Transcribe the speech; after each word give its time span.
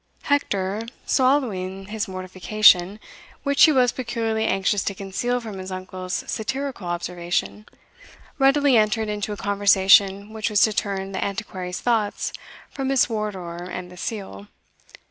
Hector, 0.23 0.87
swallowing 1.05 1.85
his 1.85 2.07
mortification, 2.07 2.99
which 3.43 3.65
he 3.65 3.71
was 3.71 3.91
peculiarly 3.91 4.45
anxious 4.47 4.83
to 4.85 4.95
conceal 4.95 5.39
from 5.39 5.59
his 5.59 5.71
uncle's 5.71 6.23
satirical 6.25 6.87
observation, 6.87 7.67
readily 8.39 8.77
entered 8.77 9.09
into 9.09 9.31
a 9.31 9.37
conversation 9.37 10.33
which 10.33 10.49
was 10.49 10.61
to 10.63 10.73
turn 10.73 11.11
the 11.11 11.23
Antiquary's 11.23 11.81
thoughts 11.81 12.33
from 12.71 12.87
Miss 12.87 13.09
Wardour 13.11 13.69
and 13.69 13.91
the 13.91 13.95
seal. 13.97 14.47